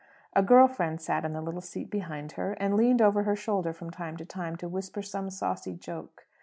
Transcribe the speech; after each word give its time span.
A 0.35 0.41
girl 0.41 0.67
friend 0.67 0.99
sat 0.99 1.23
in 1.25 1.33
the 1.33 1.43
little 1.43 1.61
seat 1.61 1.91
behind 1.91 2.31
her, 2.31 2.53
and 2.53 2.73
leaned 2.75 3.03
over 3.03 3.21
her 3.21 3.35
shoulder 3.35 3.71
from 3.71 3.91
time 3.91 4.17
to 4.17 4.25
time 4.25 4.55
to 4.55 4.67
whisper 4.67 5.03
some 5.03 5.29
saucy 5.29 5.73
joke. 5.73 6.25